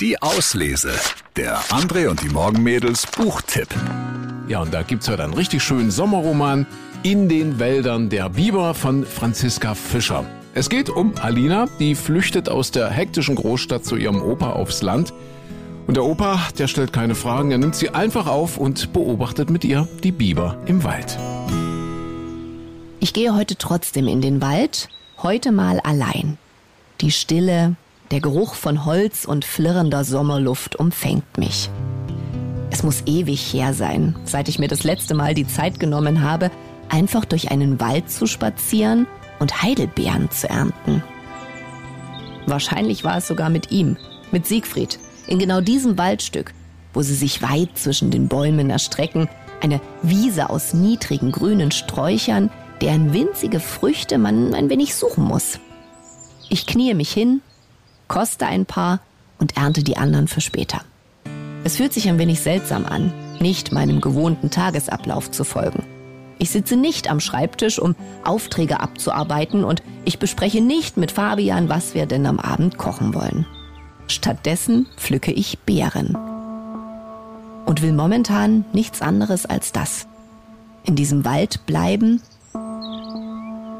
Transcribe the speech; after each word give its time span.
Die 0.00 0.22
Auslese. 0.22 0.92
Der 1.36 1.58
André 1.64 2.08
und 2.08 2.22
die 2.22 2.30
Morgenmädels 2.30 3.06
Buchtipp. 3.06 3.68
Ja, 4.48 4.62
und 4.62 4.72
da 4.72 4.80
gibt's 4.80 5.06
heute 5.10 5.24
einen 5.24 5.34
richtig 5.34 5.62
schönen 5.62 5.90
Sommerroman 5.90 6.66
In 7.02 7.28
den 7.28 7.58
Wäldern 7.58 8.08
der 8.08 8.30
Biber 8.30 8.72
von 8.72 9.04
Franziska 9.04 9.74
Fischer. 9.74 10.24
Es 10.54 10.70
geht 10.70 10.88
um 10.88 11.12
Alina, 11.20 11.66
die 11.78 11.94
flüchtet 11.94 12.48
aus 12.48 12.70
der 12.70 12.88
hektischen 12.88 13.34
Großstadt 13.34 13.84
zu 13.84 13.96
ihrem 13.96 14.22
Opa 14.22 14.52
aufs 14.52 14.80
Land. 14.80 15.12
Und 15.86 15.98
der 15.98 16.04
Opa, 16.04 16.48
der 16.58 16.66
stellt 16.66 16.94
keine 16.94 17.14
Fragen, 17.14 17.50
er 17.50 17.58
nimmt 17.58 17.76
sie 17.76 17.90
einfach 17.90 18.26
auf 18.26 18.56
und 18.56 18.94
beobachtet 18.94 19.50
mit 19.50 19.66
ihr 19.66 19.86
die 20.02 20.12
Biber 20.12 20.56
im 20.64 20.82
Wald. 20.82 21.18
Ich 23.00 23.12
gehe 23.12 23.34
heute 23.34 23.56
trotzdem 23.56 24.08
in 24.08 24.22
den 24.22 24.40
Wald, 24.40 24.88
heute 25.22 25.52
mal 25.52 25.78
allein. 25.80 26.38
Die 27.02 27.10
Stille, 27.10 27.76
der 28.10 28.20
Geruch 28.20 28.54
von 28.54 28.84
Holz 28.84 29.24
und 29.24 29.44
flirrender 29.44 30.04
Sommerluft 30.04 30.76
umfängt 30.76 31.38
mich. 31.38 31.70
Es 32.70 32.82
muss 32.82 33.02
ewig 33.06 33.52
her 33.52 33.74
sein, 33.74 34.16
seit 34.24 34.48
ich 34.48 34.58
mir 34.58 34.68
das 34.68 34.84
letzte 34.84 35.14
Mal 35.14 35.34
die 35.34 35.46
Zeit 35.46 35.78
genommen 35.78 36.22
habe, 36.22 36.50
einfach 36.88 37.24
durch 37.24 37.50
einen 37.50 37.80
Wald 37.80 38.10
zu 38.10 38.26
spazieren 38.26 39.06
und 39.38 39.62
Heidelbeeren 39.62 40.30
zu 40.30 40.48
ernten. 40.48 41.02
Wahrscheinlich 42.46 43.04
war 43.04 43.18
es 43.18 43.28
sogar 43.28 43.50
mit 43.50 43.70
ihm, 43.70 43.96
mit 44.32 44.46
Siegfried, 44.46 44.98
in 45.26 45.38
genau 45.38 45.60
diesem 45.60 45.98
Waldstück, 45.98 46.52
wo 46.92 47.02
sie 47.02 47.14
sich 47.14 47.42
weit 47.42 47.78
zwischen 47.78 48.10
den 48.10 48.28
Bäumen 48.28 48.70
erstrecken, 48.70 49.28
eine 49.60 49.80
Wiese 50.02 50.50
aus 50.50 50.74
niedrigen 50.74 51.30
grünen 51.30 51.70
Sträuchern, 51.70 52.50
deren 52.80 53.12
winzige 53.12 53.60
Früchte 53.60 54.18
man 54.18 54.54
ein 54.54 54.70
wenig 54.70 54.94
suchen 54.94 55.24
muss. 55.24 55.60
Ich 56.48 56.66
kniee 56.66 56.94
mich 56.94 57.12
hin, 57.12 57.42
koste 58.10 58.44
ein 58.44 58.66
paar 58.66 58.98
und 59.38 59.56
ernte 59.56 59.84
die 59.84 59.96
anderen 59.96 60.26
für 60.26 60.40
später. 60.40 60.80
Es 61.62 61.76
fühlt 61.76 61.92
sich 61.92 62.08
ein 62.08 62.18
wenig 62.18 62.40
seltsam 62.40 62.84
an, 62.84 63.12
nicht 63.38 63.70
meinem 63.70 64.00
gewohnten 64.00 64.50
Tagesablauf 64.50 65.30
zu 65.30 65.44
folgen. 65.44 65.84
Ich 66.38 66.50
sitze 66.50 66.76
nicht 66.76 67.08
am 67.08 67.20
Schreibtisch, 67.20 67.78
um 67.78 67.94
Aufträge 68.24 68.80
abzuarbeiten 68.80 69.62
und 69.62 69.84
ich 70.04 70.18
bespreche 70.18 70.60
nicht 70.60 70.96
mit 70.96 71.12
Fabian, 71.12 71.68
was 71.68 71.94
wir 71.94 72.06
denn 72.06 72.26
am 72.26 72.40
Abend 72.40 72.78
kochen 72.78 73.14
wollen. 73.14 73.46
Stattdessen 74.08 74.88
pflücke 74.96 75.30
ich 75.30 75.60
Beeren. 75.60 76.16
Und 77.64 77.80
will 77.80 77.92
momentan 77.92 78.64
nichts 78.72 79.02
anderes 79.02 79.46
als 79.46 79.70
das. 79.70 80.08
In 80.84 80.96
diesem 80.96 81.24
Wald 81.24 81.64
bleiben, 81.64 82.20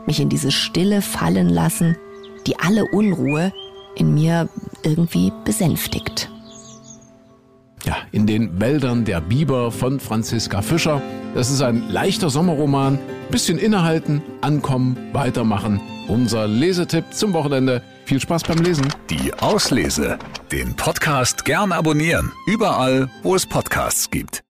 mich 0.06 0.20
in 0.20 0.28
diese 0.28 0.52
Stille 0.52 1.02
fallen 1.02 1.48
lassen, 1.48 1.96
die 2.46 2.60
alle 2.60 2.84
Unruhe 2.84 3.52
in 3.96 4.14
mir 4.14 4.48
irgendwie 4.82 5.32
besänftigt. 5.44 6.30
Ja, 7.84 7.96
in 8.12 8.26
den 8.26 8.60
Wäldern 8.60 9.04
der 9.04 9.20
Biber 9.20 9.72
von 9.72 10.00
Franziska 10.00 10.60
Fischer. 10.60 11.00
Das 11.34 11.50
ist 11.50 11.62
ein 11.62 11.88
leichter 11.90 12.28
Sommerroman. 12.28 12.98
Bisschen 13.30 13.58
innehalten, 13.58 14.22
ankommen, 14.40 14.96
weitermachen. 15.12 15.80
Unser 16.08 16.46
Lesetipp 16.46 17.04
zum 17.12 17.32
Wochenende. 17.32 17.82
Viel 18.04 18.20
Spaß 18.20 18.42
beim 18.42 18.58
Lesen. 18.58 18.88
Die 19.08 19.32
Auslese. 19.34 20.18
Den 20.52 20.74
Podcast 20.74 21.44
gern 21.44 21.72
abonnieren. 21.72 22.32
Überall, 22.46 23.08
wo 23.22 23.34
es 23.34 23.46
Podcasts 23.46 24.10
gibt. 24.10 24.42